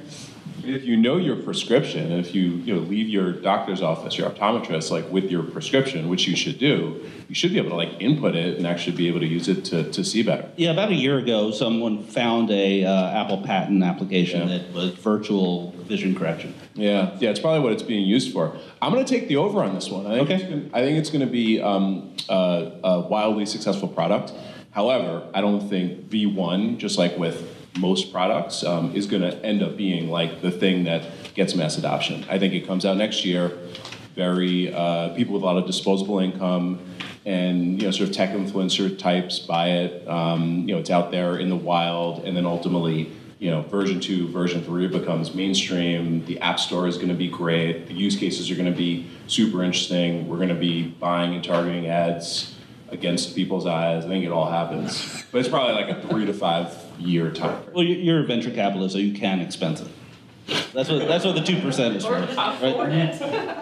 [0.69, 4.91] If you know your prescription, if you you know leave your doctor's office, your optometrist,
[4.91, 8.35] like with your prescription, which you should do, you should be able to like input
[8.35, 10.47] it and actually be able to use it to, to see better.
[10.57, 14.57] Yeah, about a year ago, someone found a uh, Apple patent application Yeah.
[14.59, 16.53] that was virtual vision correction.
[16.75, 18.55] Yeah, yeah, it's probably what it's being used for.
[18.81, 20.05] I'm going to take the over on this one.
[20.05, 20.35] I think Okay.
[20.35, 24.33] it's gonna, I think it's going to be um, uh, a wildly successful product.
[24.71, 29.63] However, I don't think V1, just like with most products, um, is going to end
[29.63, 32.25] up being like the thing that gets mass adoption.
[32.29, 33.57] I think it comes out next year.
[34.15, 36.79] Very uh, people with a lot of disposable income
[37.25, 40.07] and you know sort of tech influencer types buy it.
[40.07, 44.01] Um, you know, it's out there in the wild, and then ultimately you know, version
[44.01, 46.25] two, version three becomes mainstream.
[46.25, 47.87] The app store is going to be great.
[47.87, 50.27] The use cases are going to be super interesting.
[50.27, 52.55] We're going to be buying and targeting ads
[52.89, 54.03] against people's eyes.
[54.03, 57.61] I think it all happens, but it's probably like a three to five year time.
[57.73, 59.87] Well, you- you're a venture capitalist, so you can expense it.
[60.73, 62.13] That's what that's what the two percent is for.
[62.13, 63.13] Right?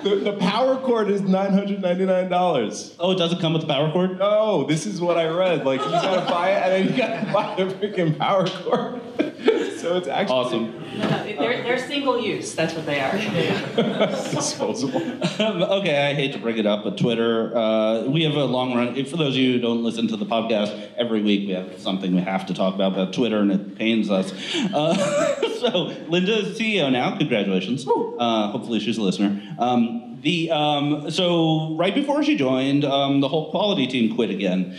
[0.03, 2.95] The, the power cord is nine hundred ninety nine dollars.
[2.97, 4.17] Oh, it doesn't come with the power cord.
[4.19, 5.65] No, this is what I read.
[5.65, 9.01] Like you gotta buy it, and then you gotta buy the freaking power cord.
[9.81, 10.97] so it's actually Awesome.
[10.97, 13.17] No, no, They're, they're single use, that's what they are.
[14.07, 15.01] disposable.
[15.41, 18.75] Um, okay, I hate to bring it up, but Twitter, uh, we have a long
[18.75, 18.93] run.
[19.05, 22.15] For those of you who don't listen to the podcast, every week we have something
[22.15, 24.33] we have to talk about about Twitter, and it pains us.
[24.73, 24.95] Uh,
[25.59, 27.17] so, Linda is CEO now.
[27.17, 27.85] Congratulations.
[27.87, 29.41] Uh, hopefully, she's a listener.
[29.59, 34.75] Um, the um, so right before she joined, um, the whole quality team quit again.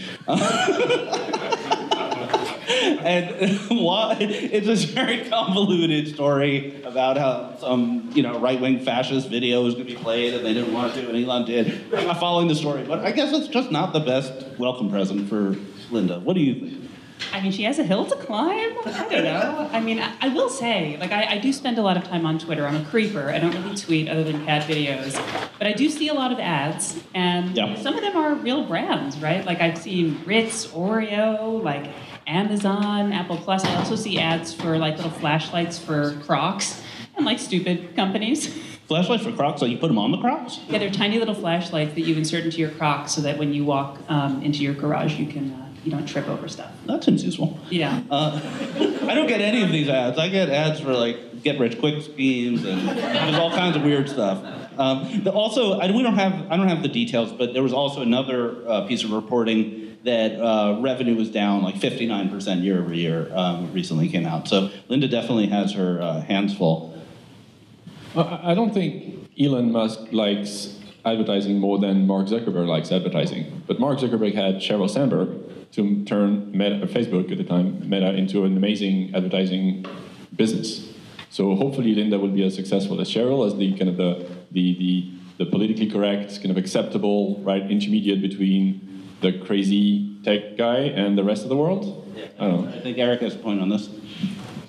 [3.05, 9.29] And why it's this very convoluted story about how some you know right wing fascist
[9.29, 11.93] video was going to be played and they didn't want to, and Elon did.
[11.95, 15.29] I'm not following the story, but I guess it's just not the best welcome present
[15.29, 15.57] for
[15.91, 16.19] Linda.
[16.21, 16.85] What do you think?
[17.33, 18.79] I mean, she has a hill to climb.
[18.87, 19.69] I don't know.
[19.73, 22.25] I mean, I, I will say, like, I, I do spend a lot of time
[22.25, 22.65] on Twitter.
[22.65, 23.29] I'm a creeper.
[23.31, 25.21] I don't really tweet other than cat videos,
[25.59, 27.75] but I do see a lot of ads, and Yeah.
[27.75, 29.45] some of them are real brands, right?
[29.45, 31.87] Like I've seen Ritz, Oreo, like
[32.29, 33.64] Amazon, Apple Plus.
[33.64, 36.83] I also see ads for like little flashlights for Crocs
[37.17, 38.55] and like stupid companies.
[38.87, 39.61] Flashlight for Crocs?
[39.61, 40.61] So you put them on the Crocs?
[40.69, 43.64] Yeah, they're tiny little flashlights that you insert into your Crocs so that when you
[43.64, 46.71] walk um, into your garage, you can uh, you don't trip over stuff.
[46.87, 47.59] That seems useful.
[47.71, 48.03] Yeah.
[48.11, 48.41] Uh,
[49.09, 50.19] I don't get any of these ads.
[50.19, 54.09] I get ads for like get rich quick schemes and there's all kinds of weird
[54.09, 54.45] stuff.
[54.77, 57.73] Um, the, also, I, we don't have I don't have the details, but there was
[57.73, 62.95] also another uh, piece of reporting that uh, revenue was down like 59% year over
[62.95, 63.31] year.
[63.35, 64.49] Um, recently came out.
[64.49, 66.95] So Linda definitely has her uh, hands full.
[68.17, 73.63] I don't think Elon Musk likes advertising more than Mark Zuckerberg likes advertising.
[73.67, 78.45] But Mark Zuckerberg had Sheryl Sandberg to turn Meta, Facebook at the time, Meta, into
[78.45, 79.87] an amazing advertising
[80.35, 80.89] business.
[81.31, 84.79] So hopefully Linda will be as successful as Sheryl as the kind of the the
[84.79, 88.88] the, the politically correct, kind of acceptable, right, intermediate between
[89.21, 92.05] the crazy tech guy and the rest of the world.
[92.39, 92.77] I don't know.
[92.77, 93.89] I think Eric has a point on this.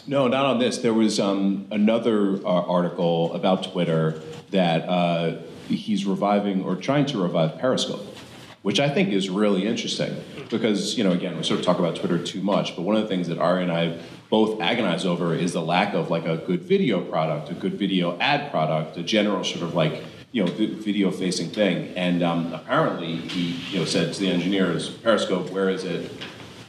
[0.08, 0.80] No, not on this.
[0.80, 7.22] There was um, another uh, article about Twitter that uh, he's reviving or trying to
[7.22, 8.02] revive Periscope,
[8.64, 10.16] which I think is really interesting
[10.50, 13.04] because, you know, again, we sort of talk about Twitter too much, but one of
[13.04, 14.00] the things that Ari and I
[14.32, 18.18] both agonize over is the lack of like a good video product, a good video
[18.20, 21.96] ad product, a general sort of like, you know, video facing thing.
[21.96, 26.12] And um, apparently he, you know, said to the engineers, Periscope, where is it?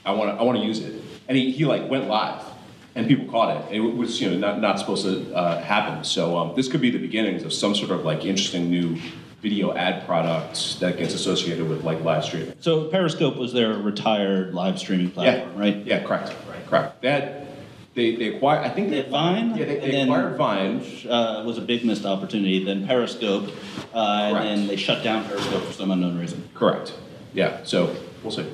[0.05, 1.03] I want to, I want to use it.
[1.29, 2.43] And he, he like went live
[2.95, 3.77] and people caught it.
[3.77, 6.05] It was you know not, not supposed to uh, happen.
[6.05, 8.99] So um, this could be the beginnings of some sort of like interesting new
[9.41, 12.53] video ad product that gets associated with like live streaming.
[12.61, 15.77] So Periscope was their retired live streaming platform, right?
[15.87, 16.35] Yeah, correct.
[16.49, 16.67] Right.
[16.67, 17.05] Correct.
[17.05, 17.40] Had,
[17.95, 18.65] they, they acquired.
[18.65, 20.83] I think They they Vine, Yeah, they, and they then- acquired Vine.
[21.09, 22.65] uh, was a big missed opportunity.
[22.65, 23.51] Then Periscope,
[23.95, 26.49] uh, and then they shut down Periscope for some unknown reason.
[26.55, 26.95] Correct.
[27.35, 27.61] Yeah.
[27.65, 28.47] So we'll see.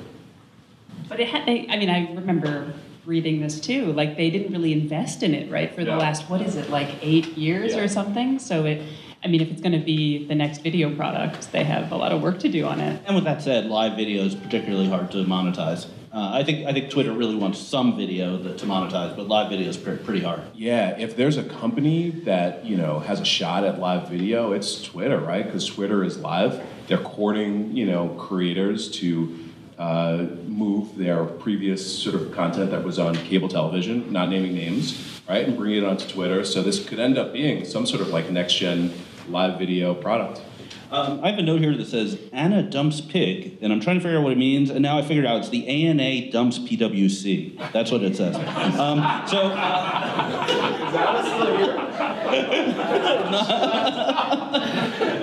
[1.07, 2.73] But it had, I I mean, I remember
[3.05, 3.93] reading this too.
[3.93, 5.97] Like they didn't really invest in it, right, for the Yeah.
[5.97, 7.81] last what is it, like eight years Yeah.
[7.81, 8.39] or something.
[8.39, 8.81] So it,
[9.23, 12.11] I mean, if it's going to be the next video product, they have a lot
[12.11, 13.01] of work to do on it.
[13.05, 15.87] And with that said, live video is particularly hard to monetize.
[16.17, 19.51] Uh, I think I think Twitter really wants some video that, to monetize, but live
[19.51, 20.41] video is pretty, pretty hard.
[20.55, 24.81] Yeah, if there's a company that you know has a shot at live video, it's
[24.81, 25.45] Twitter, right?
[25.45, 26.59] Because Twitter is live.
[26.87, 29.37] They're courting you know creators to
[29.77, 35.21] uh, move their previous sort of content that was on cable television, not naming names,
[35.29, 36.43] right, and bring it onto Twitter.
[36.43, 38.91] So this could end up being some sort of like next gen
[39.29, 40.41] live video product.
[40.89, 44.01] Um, I have a note here that says Anna dumps pig, and I'm trying to
[44.01, 47.73] figure out what it means, and now I figured out it's the ANA dumps PWC.
[47.73, 48.37] That's what it says.
[48.79, 49.47] Um, so.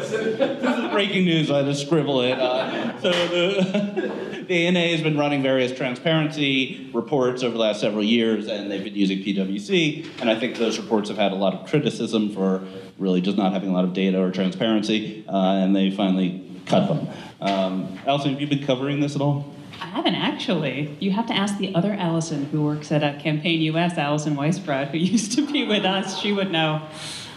[0.00, 1.50] this is breaking news.
[1.50, 2.38] I just scribble it.
[2.38, 8.04] Uh, so the, the ANA has been running various transparency reports over the last several
[8.04, 10.20] years, and they've been using PwC.
[10.20, 12.64] And I think those reports have had a lot of criticism for
[13.00, 16.86] really just not having a lot of data or transparency, uh, and they finally cut
[16.86, 17.08] them.
[17.40, 19.52] Um, Allison, have you been covering this at all?
[19.80, 20.94] I haven't actually.
[21.00, 24.88] You have to ask the other Allison who works at a Campaign US, Alison Weissbrot,
[24.88, 26.20] who used to be with us.
[26.20, 26.86] She would know.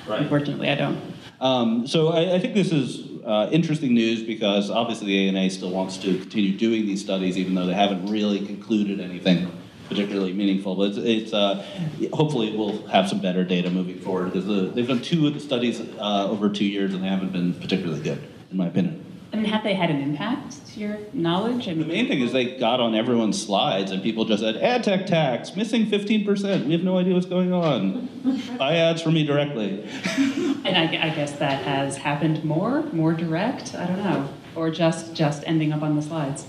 [0.06, 0.22] Right.
[0.22, 1.00] Unfortunately, I don't.
[1.40, 5.72] Um, so I, I think this is uh, interesting news because obviously the ANA still
[5.72, 9.50] wants to continue doing these studies, even though they haven't really concluded anything
[9.94, 10.76] particularly meaningful.
[10.76, 11.66] But it's, it's uh,
[12.14, 15.40] hopefully we'll have some better data moving forward because the, they've done two of the
[15.40, 19.00] studies uh, over two years and they haven't been particularly good, in my opinion.
[19.32, 21.68] I mean, have they had an impact to your knowledge?
[21.68, 24.58] I mean, The main thing is they got on everyone's slides and people just said,
[24.58, 26.68] ad tech tax, missing 15%.
[26.68, 28.10] We have no idea what's going on.
[28.60, 29.82] Buy ads for me directly.
[30.66, 33.74] and I, I guess that has happened more, more direct.
[33.74, 36.46] I don't know, or just just ending up on the slides.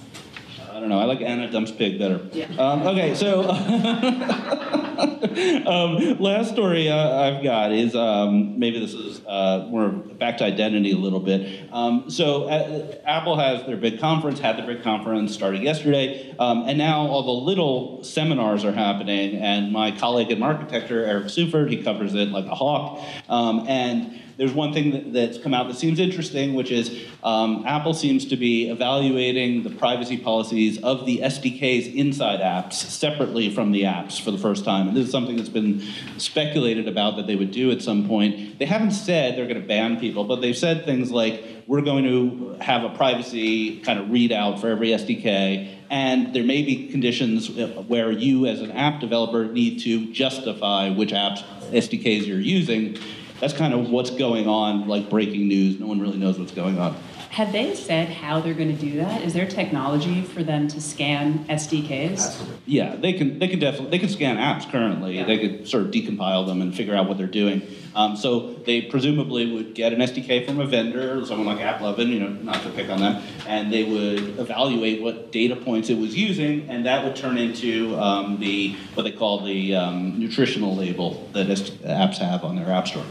[0.84, 1.02] I don't know.
[1.02, 2.20] I like Anna Dumps Pig better.
[2.34, 2.44] Yeah.
[2.58, 3.48] Um, okay, so
[5.66, 10.44] um, last story uh, I've got is um, maybe this is uh, more back to
[10.44, 11.70] identity a little bit.
[11.72, 16.68] Um, so uh, Apple has their big conference, had their big conference started yesterday, um,
[16.68, 19.36] and now all the little seminars are happening.
[19.36, 24.20] And my colleague in Marketecture, Eric Seufert, he covers it like a hawk, um, and
[24.36, 28.26] there's one thing that, that's come out that seems interesting, which is um, Apple seems
[28.26, 34.20] to be evaluating the privacy policies of the SDKs inside apps separately from the apps
[34.20, 34.88] for the first time.
[34.88, 35.82] And this is something that's been
[36.18, 38.58] speculated about that they would do at some point.
[38.58, 42.04] They haven't said they're going to ban people, but they've said things like, we're going
[42.04, 47.50] to have a privacy kind of readout for every SDK, and there may be conditions
[47.50, 52.98] where you, as an app developer, need to justify which apps SDKs you're using.
[53.44, 55.78] That's kind of what's going on, like breaking news.
[55.78, 56.94] No one really knows what's going on.
[57.28, 59.20] Have they said how they're going to do that?
[59.20, 62.42] Is there technology for them to scan SDKs?
[62.64, 63.38] Yeah, they can.
[63.38, 63.90] They can definitely.
[63.90, 65.22] They can scan apps currently.
[65.22, 67.60] They could sort of decompile them and figure out what they're doing.
[67.94, 72.08] Um, so they presumably would get an SDK from a vendor, or someone like AppLovin,
[72.08, 75.98] you know, not to pick on them, and they would evaluate what data points it
[75.98, 80.74] was using, and that would turn into um, the what they call the um, nutritional
[80.74, 83.04] label that apps have on their app store.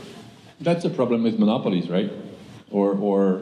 [0.64, 2.12] That's a problem with monopolies, right?
[2.72, 3.42] Or, or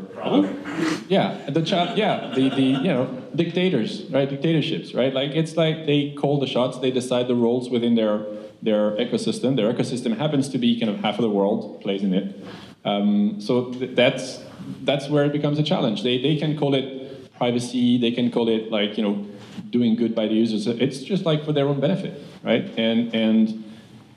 [1.08, 4.30] yeah, the cha- yeah, the, the you know dictators, right?
[4.30, 5.14] Dictatorships, right?
[5.14, 8.26] Like it's like they call the shots, they decide the rules within their
[8.62, 9.56] their ecosystem.
[9.56, 12.36] Their ecosystem happens to be kind of half of the world plays in it.
[12.84, 14.44] Um, so th- that's
[14.84, 16.04] that's where it becomes a challenge.
[16.04, 19.26] They they can call it privacy, they can call it like you know
[19.70, 20.68] doing good by the users.
[20.68, 22.70] It's just like for their own benefit, right?
[22.78, 23.64] And and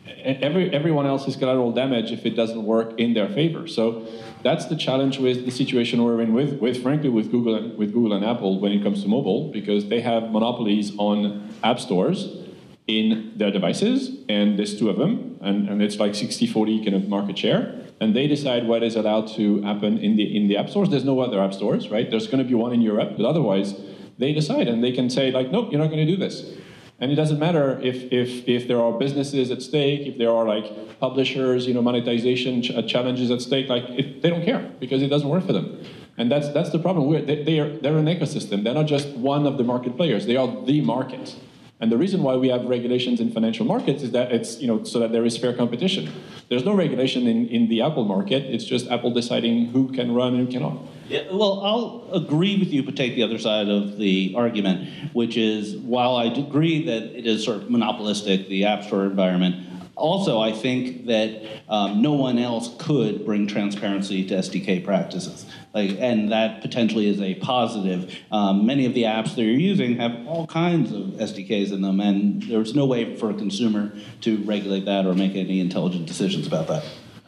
[0.06, 3.66] every, everyone else is collateral damage if it doesn't work in their favor.
[3.66, 4.06] So
[4.42, 7.92] that's the challenge with the situation we're in with, with frankly, with Google, and, with
[7.92, 12.38] Google and Apple when it comes to mobile, because they have monopolies on app stores
[12.86, 17.08] in their devices, and there's two of them, and, and it's like 60-40 kind of
[17.08, 17.80] market share.
[18.00, 20.90] And they decide what is allowed to happen in the in the app stores.
[20.90, 22.10] There's no other app stores, right?
[22.10, 23.80] There's going to be one in Europe, but otherwise,
[24.18, 26.54] they decide, and they can say like, nope, you're not going to do this.
[27.00, 30.46] And it doesn't matter if, if, if there are businesses at stake, if there are
[30.46, 35.02] like publishers, you know, monetization ch- challenges at stake, like it, they don't care because
[35.02, 35.84] it doesn't work for them.
[36.16, 37.08] And that's, that's the problem.
[37.08, 38.62] We're, they, they are, they're an ecosystem.
[38.62, 40.26] They're not just one of the market players.
[40.26, 41.34] They are the market.
[41.80, 44.84] And the reason why we have regulations in financial markets is that it's, you know,
[44.84, 46.10] so that there is fair competition.
[46.48, 48.44] There's no regulation in, in the Apple market.
[48.44, 50.78] It's just Apple deciding who can run and who cannot.
[51.08, 55.36] Yeah, well, I'll agree with you, but take the other side of the argument, which
[55.36, 60.40] is while I agree that it is sort of monopolistic, the App Store environment, Also,
[60.40, 66.32] I think that um, no one else could bring transparency to SDK practices, like, and
[66.32, 68.12] that potentially is a positive.
[68.32, 72.00] Um, many of the apps that you're using have all kinds of SDKs in them,
[72.00, 76.46] and there's no way for a consumer to regulate that or make any intelligent decisions
[76.48, 76.84] about that.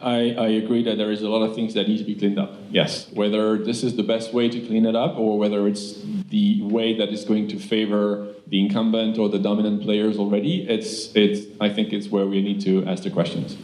[0.06, 2.38] I, I agree that there is a lot of things that need to be cleaned
[2.38, 2.54] up.
[2.70, 3.10] Yes.
[3.12, 6.96] Whether this is the best way to clean it up or whether it's the way
[6.96, 11.70] that is going to favor the incumbent or the dominant players already, it's, it's, I
[11.70, 13.56] think it's where we need to ask the questions.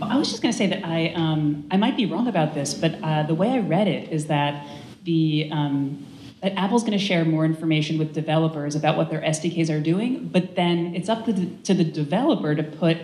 [0.00, 2.72] I was just going to say that I, um, I might be wrong about this,
[2.72, 4.64] but uh, the way I read it is that
[5.02, 6.06] the um,
[6.40, 10.28] that Apple's going to share more information with developers about what their SDKs are doing,
[10.28, 12.96] but then it's up to the, to the developer to put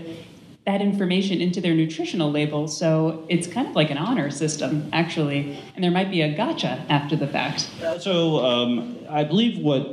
[0.69, 2.69] that information into their nutritional label.
[2.69, 6.85] So it's kind of like an honor system, actually, and there might be a gotcha
[6.91, 7.71] after the fact.
[8.01, 9.89] So um, I believe what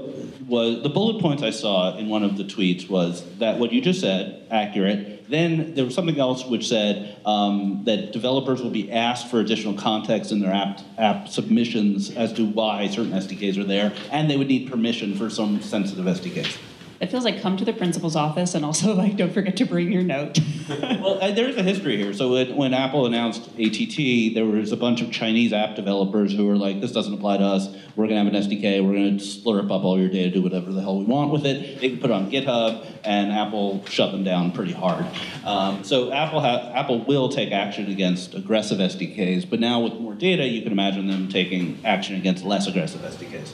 [0.46, 3.80] was the bullet points I saw in one of the tweets was that what you
[3.80, 5.30] just said, accurate.
[5.30, 9.76] Then there was something else which said um, that developers will be asked for additional
[9.76, 14.36] context in their app, app submissions as to why certain SDKs are there, and they
[14.36, 16.58] would need permission for some sensitive SDKs.
[17.00, 19.92] It feels like come to the principal's office and also like don't forget to bring
[19.92, 20.40] your note.
[20.70, 22.14] well, there's a history here.
[22.14, 26.46] So it, when Apple announced ATT, there was a bunch of Chinese app developers who
[26.46, 27.68] were like, "This doesn't apply to us.
[27.96, 28.86] We're going to have an SDK.
[28.86, 31.46] We're going to slurp up all your data, do whatever the hell we want with
[31.46, 35.06] it." They could put it on GitHub, and Apple shut them down pretty hard.
[35.44, 40.16] Um, so Apple ha- Apple will take action against aggressive SDKs, but now with more
[40.16, 43.54] data, you can imagine them taking action against less aggressive SDKs.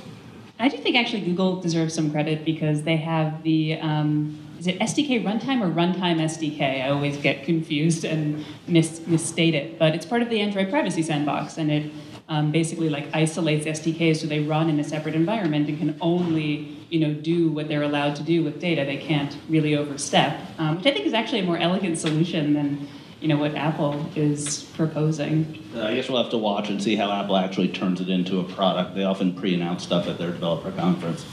[0.61, 4.77] I do think actually Google deserves some credit because they have the um, is it
[4.77, 6.85] SDK runtime or runtime SDK?
[6.85, 11.01] I always get confused and mis- misstate it, but it's part of the Android privacy
[11.01, 11.91] sandbox, and it
[12.29, 16.77] um, basically like isolates SDKs so they run in a separate environment and can only
[16.91, 18.85] you know do what they're allowed to do with data.
[18.85, 22.87] They can't really overstep, um, which I think is actually a more elegant solution than
[23.21, 25.63] you know what Apple is proposing.
[25.75, 28.39] Uh, I guess we'll have to watch and see how Apple actually turns it into
[28.39, 28.95] a product.
[28.95, 31.23] They often pre-announce stuff at their developer conference.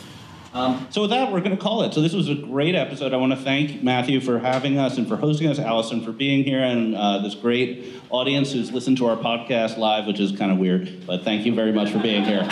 [0.53, 1.95] Um, so with that, we're going to call it.
[1.95, 3.12] So this was a great episode.
[3.14, 6.45] I want to thank Mathieu for having us and for hosting us, Allison for being
[6.45, 10.53] here, and uh, this great audience who's listened to our podcast live, which is kind
[10.53, 11.07] of weird.
[11.07, 12.47] But thank you very much for being here.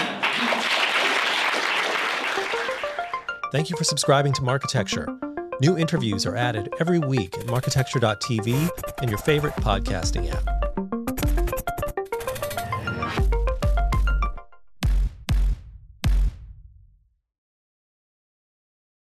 [3.53, 5.09] Thank you for subscribing to Marketecture.
[5.63, 8.69] New interviews are added every week at marketecture.tv
[9.01, 10.96] and your favorite podcasting app.